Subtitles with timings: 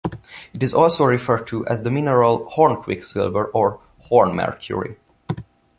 [0.51, 4.97] It is also referred to as the mineral "horn quicksilver" or "horn mercury".